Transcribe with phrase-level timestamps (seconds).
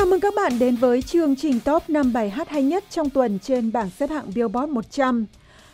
[0.00, 3.10] Chào mừng các bạn đến với chương trình top 5 bài hát hay nhất trong
[3.10, 5.26] tuần trên bảng xếp hạng Billboard 100.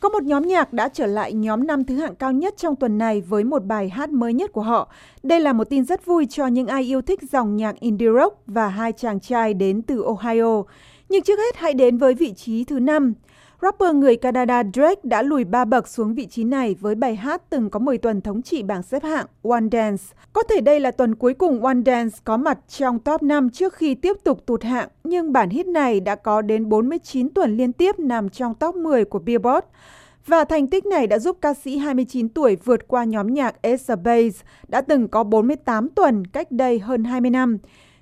[0.00, 2.98] Có một nhóm nhạc đã trở lại nhóm năm thứ hạng cao nhất trong tuần
[2.98, 4.88] này với một bài hát mới nhất của họ.
[5.22, 8.42] Đây là một tin rất vui cho những ai yêu thích dòng nhạc indie rock
[8.46, 10.62] và hai chàng trai đến từ Ohio.
[11.08, 13.14] Nhưng trước hết hãy đến với vị trí thứ năm.
[13.62, 17.42] Rapper người Canada Drake đã lùi ba bậc xuống vị trí này với bài hát
[17.50, 20.04] từng có 10 tuần thống trị bảng xếp hạng One Dance.
[20.32, 23.74] Có thể đây là tuần cuối cùng One Dance có mặt trong top 5 trước
[23.74, 27.72] khi tiếp tục tụt hạng, nhưng bản hit này đã có đến 49 tuần liên
[27.72, 29.66] tiếp nằm trong top 10 của Billboard.
[30.26, 33.94] Và thành tích này đã giúp ca sĩ 29 tuổi vượt qua nhóm nhạc Ace
[33.94, 37.58] of Base đã từng có 48 tuần cách đây hơn 20 năm.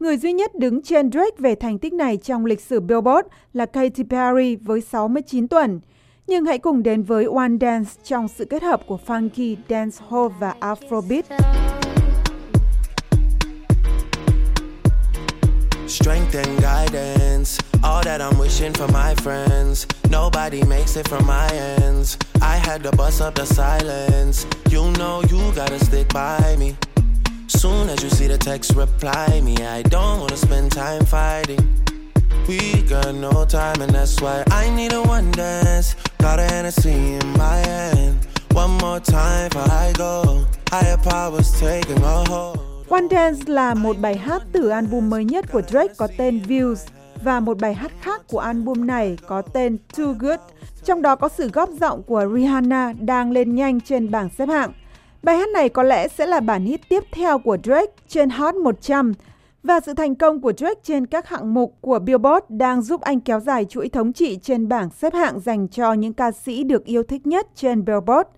[0.00, 3.66] Người duy nhất đứng trên Drake về thành tích này trong lịch sử Billboard là
[3.66, 5.80] Katy Perry với 69 tuần.
[6.26, 10.54] Nhưng hãy cùng đến với One Dance trong sự kết hợp của funky, dancehall và
[10.60, 11.22] afrobeat.
[15.86, 19.86] Strength and guidance, all that I'm wishing for my friends.
[20.12, 22.16] Nobody makes it from my ends.
[22.34, 24.46] I had to bust up the silence.
[24.72, 26.89] You know you gotta stick by me.
[27.50, 29.56] Soon as you see the text, reply me.
[29.56, 31.58] I don't wanna spend time fighting.
[32.46, 35.96] We got no time, and that's why I need a one dance.
[36.18, 38.14] Got a Hennessy in my hand.
[38.54, 40.44] One more time before I go.
[40.70, 42.58] Higher powers taking a hold.
[42.88, 46.76] One Dance là một bài hát từ album mới nhất của Drake có tên Views
[47.22, 50.40] và một bài hát khác của album này có tên Too Good.
[50.84, 54.72] Trong đó có sự góp giọng của Rihanna đang lên nhanh trên bảng xếp hạng.
[55.22, 58.54] Bài hát này có lẽ sẽ là bản hit tiếp theo của Drake trên Hot
[58.54, 59.12] 100
[59.62, 63.20] và sự thành công của Drake trên các hạng mục của Billboard đang giúp anh
[63.20, 66.84] kéo dài chuỗi thống trị trên bảng xếp hạng dành cho những ca sĩ được
[66.84, 68.28] yêu thích nhất trên Billboard.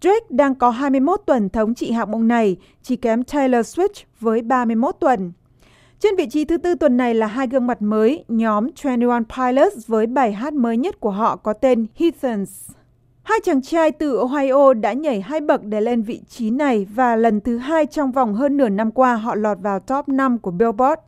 [0.00, 4.42] Drake đang có 21 tuần thống trị hạng mục này, chỉ kém Taylor Swift với
[4.42, 5.32] 31 tuần.
[6.00, 9.86] Trên vị trí thứ tư tuần này là hai gương mặt mới, nhóm 21 Pilots
[9.86, 12.70] với bài hát mới nhất của họ có tên Heathens.
[13.22, 17.16] Hai chàng trai từ Ohio đã nhảy hai bậc để lên vị trí này và
[17.16, 20.50] lần thứ hai trong vòng hơn nửa năm qua họ lọt vào top 5 của
[20.50, 21.00] Billboard.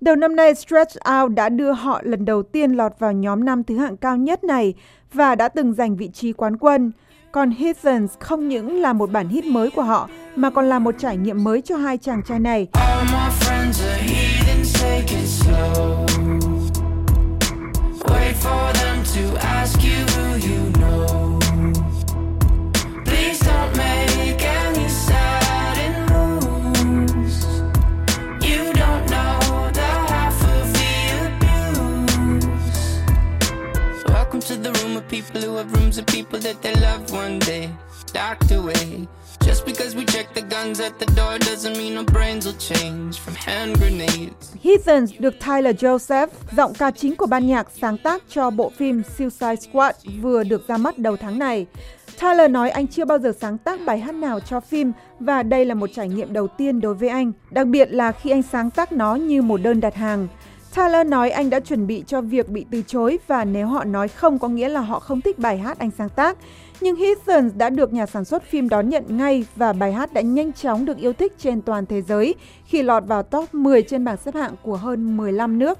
[0.00, 3.64] Đầu năm nay, Stretch Out đã đưa họ lần đầu tiên lọt vào nhóm năm
[3.64, 4.74] thứ hạng cao nhất này
[5.12, 6.92] và đã từng giành vị trí quán quân.
[7.32, 10.94] Còn Heathens không những là một bản hit mới của họ mà còn là một
[10.98, 12.66] trải nghiệm mới cho hai chàng trai này.
[18.04, 20.67] Wait for them to ask you who you
[35.18, 37.68] people who have rooms of people that they love one day
[38.14, 39.06] docked away.
[39.40, 43.18] Just because we check the guns at the door doesn't mean our brains will change
[43.18, 44.54] from hand grenades.
[44.64, 49.02] Heathens được Tyler Joseph, giọng ca chính của ban nhạc sáng tác cho bộ phim
[49.18, 51.66] Suicide Squad vừa được ra mắt đầu tháng này.
[52.20, 55.64] Tyler nói anh chưa bao giờ sáng tác bài hát nào cho phim và đây
[55.64, 58.70] là một trải nghiệm đầu tiên đối với anh, đặc biệt là khi anh sáng
[58.70, 60.28] tác nó như một đơn đặt hàng.
[60.78, 64.08] Tyler nói anh đã chuẩn bị cho việc bị từ chối và nếu họ nói
[64.08, 66.38] không có nghĩa là họ không thích bài hát anh sáng tác.
[66.80, 70.20] Nhưng Heathens đã được nhà sản xuất phim đón nhận ngay và bài hát đã
[70.20, 72.34] nhanh chóng được yêu thích trên toàn thế giới
[72.64, 75.78] khi lọt vào top 10 trên bảng xếp hạng của hơn 15 nước.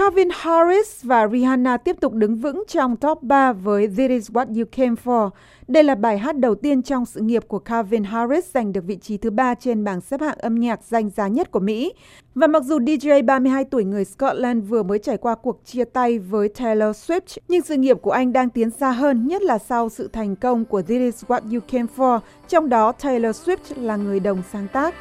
[0.00, 4.58] Calvin Harris và Rihanna tiếp tục đứng vững trong top 3 với This Is What
[4.58, 5.30] You Came For.
[5.68, 8.96] Đây là bài hát đầu tiên trong sự nghiệp của Calvin Harris giành được vị
[8.96, 11.92] trí thứ ba trên bảng xếp hạng âm nhạc danh giá nhất của Mỹ.
[12.34, 16.18] Và mặc dù DJ 32 tuổi người Scotland vừa mới trải qua cuộc chia tay
[16.18, 19.88] với Taylor Swift, nhưng sự nghiệp của anh đang tiến xa hơn, nhất là sau
[19.88, 23.96] sự thành công của This Is What You Came For, trong đó Taylor Swift là
[23.96, 24.94] người đồng sáng tác.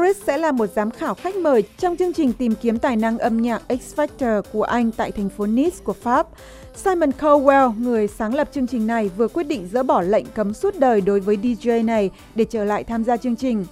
[0.00, 3.18] Harris sẽ là một giám khảo khách mời trong chương trình tìm kiếm tài năng
[3.18, 6.26] âm nhạc X Factor của Anh tại thành phố Nice của Pháp.
[6.74, 10.54] Simon Cowell, người sáng lập chương trình này, vừa quyết định dỡ bỏ lệnh cấm
[10.54, 13.66] suốt đời đối với DJ này để trở lại tham gia chương trình.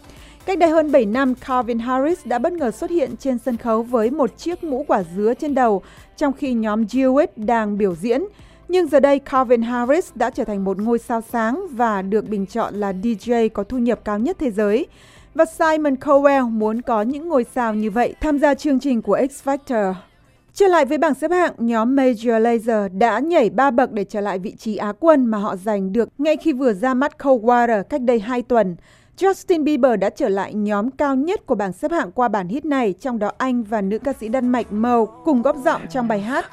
[0.44, 3.82] Cách đây hơn 7 năm, Calvin Harris đã bất ngờ xuất hiện trên sân khấu
[3.82, 5.82] với một chiếc mũ quả dứa trên đầu,
[6.16, 8.22] trong khi nhóm Jewett đang biểu diễn.
[8.68, 12.46] Nhưng giờ đây, Calvin Harris đã trở thành một ngôi sao sáng và được bình
[12.46, 14.86] chọn là DJ có thu nhập cao nhất thế giới
[15.34, 19.18] và Simon Cowell muốn có những ngôi sao như vậy tham gia chương trình của
[19.30, 19.94] X Factor.
[20.54, 24.20] Trở lại với bảng xếp hạng, nhóm Major Lazer đã nhảy ba bậc để trở
[24.20, 27.44] lại vị trí Á quân mà họ giành được ngay khi vừa ra mắt Cold
[27.44, 28.76] Water cách đây 2 tuần.
[29.18, 32.64] Justin Bieber đã trở lại nhóm cao nhất của bảng xếp hạng qua bản hit
[32.64, 36.08] này, trong đó anh và nữ ca sĩ Đan Mạch Mo cùng góp giọng trong
[36.08, 36.46] bài hát.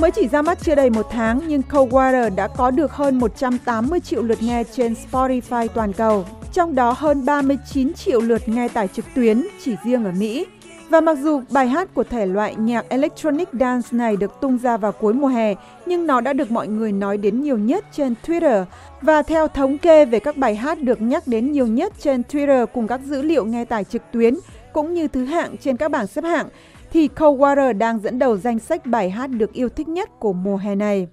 [0.00, 3.18] Mới chỉ ra mắt chưa đầy một tháng, nhưng Cold Water đã có được hơn
[3.18, 8.68] 180 triệu lượt nghe trên Spotify toàn cầu, trong đó hơn 39 triệu lượt nghe
[8.68, 10.46] tải trực tuyến chỉ riêng ở Mỹ.
[10.88, 14.76] Và mặc dù bài hát của thể loại nhạc electronic dance này được tung ra
[14.76, 15.54] vào cuối mùa hè,
[15.86, 18.64] nhưng nó đã được mọi người nói đến nhiều nhất trên Twitter.
[19.02, 22.66] Và theo thống kê về các bài hát được nhắc đến nhiều nhất trên Twitter
[22.66, 24.34] cùng các dữ liệu nghe tải trực tuyến,
[24.72, 26.48] cũng như thứ hạng trên các bảng xếp hạng,
[26.90, 30.32] thì Cold Water đang dẫn đầu danh sách bài hát được yêu thích nhất của
[30.32, 31.08] mùa hè này.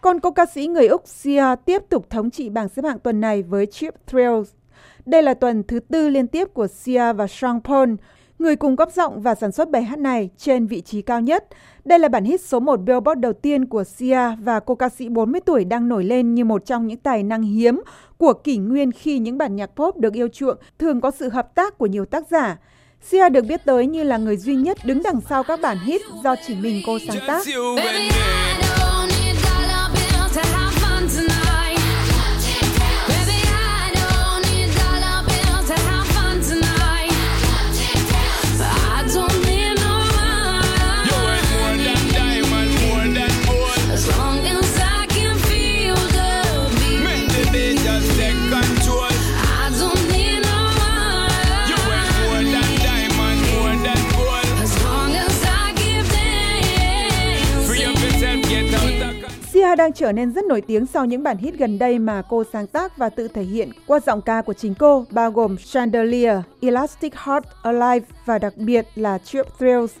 [0.00, 3.20] Còn cô ca sĩ người Úc Sia tiếp tục thống trị bảng xếp hạng tuần
[3.20, 4.50] này với Chip Thrills.
[5.06, 7.90] Đây là tuần thứ tư liên tiếp của Sia và Sean Paul,
[8.38, 11.44] người cùng góp giọng và sản xuất bài hát này trên vị trí cao nhất.
[11.84, 15.08] Đây là bản hit số 1 Billboard đầu tiên của Sia và cô ca sĩ
[15.08, 17.82] 40 tuổi đang nổi lên như một trong những tài năng hiếm
[18.16, 21.54] của kỷ nguyên khi những bản nhạc pop được yêu chuộng thường có sự hợp
[21.54, 22.56] tác của nhiều tác giả.
[23.02, 26.00] Sia được biết tới như là người duy nhất đứng đằng sau các bản hit
[26.24, 27.42] do chỉ mình cô sáng tác.
[27.76, 28.08] Baby,
[59.78, 62.66] đang trở nên rất nổi tiếng sau những bản hit gần đây mà cô sáng
[62.66, 67.14] tác và tự thể hiện qua giọng ca của chính cô, bao gồm Chandelier, Elastic
[67.16, 69.92] Heart Alive và đặc biệt là Trip Thrills.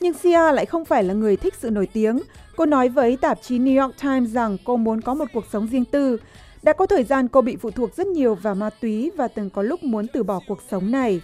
[0.00, 2.20] Nhưng Sia lại không phải là người thích sự nổi tiếng.
[2.56, 5.68] Cô nói với tạp chí New York Times rằng cô muốn có một cuộc sống
[5.70, 6.18] riêng tư.
[6.62, 9.50] Đã có thời gian cô bị phụ thuộc rất nhiều vào ma túy và từng
[9.50, 11.20] có lúc muốn từ bỏ cuộc sống này.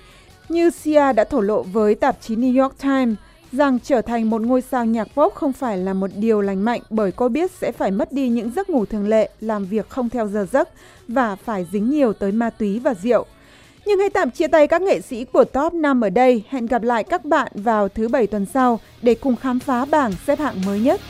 [0.49, 3.17] Như Sia đã thổ lộ với tạp chí New York Times,
[3.53, 6.81] rằng trở thành một ngôi sao nhạc pop không phải là một điều lành mạnh
[6.91, 10.09] bởi cô biết sẽ phải mất đi những giấc ngủ thường lệ, làm việc không
[10.09, 10.69] theo giờ giấc
[11.09, 13.27] và phải dính nhiều tới ma túy và rượu.
[13.87, 16.43] Nhưng hãy tạm chia tay các nghệ sĩ của top 5 ở đây.
[16.49, 20.13] Hẹn gặp lại các bạn vào thứ bảy tuần sau để cùng khám phá bảng
[20.27, 21.01] xếp hạng mới nhất.